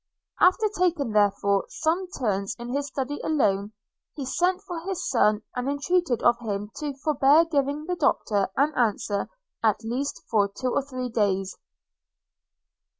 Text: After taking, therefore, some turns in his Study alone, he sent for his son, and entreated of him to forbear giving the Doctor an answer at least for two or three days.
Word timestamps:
After 0.39 0.67
taking, 0.75 1.11
therefore, 1.11 1.65
some 1.69 2.07
turns 2.09 2.55
in 2.57 2.69
his 2.73 2.87
Study 2.87 3.19
alone, 3.23 3.71
he 4.15 4.25
sent 4.25 4.59
for 4.63 4.79
his 4.79 5.07
son, 5.07 5.43
and 5.55 5.69
entreated 5.69 6.23
of 6.23 6.39
him 6.39 6.71
to 6.77 6.95
forbear 7.03 7.45
giving 7.45 7.85
the 7.85 7.95
Doctor 7.97 8.49
an 8.57 8.73
answer 8.73 9.29
at 9.63 9.83
least 9.83 10.23
for 10.27 10.47
two 10.47 10.73
or 10.73 10.81
three 10.81 11.09
days. 11.09 11.55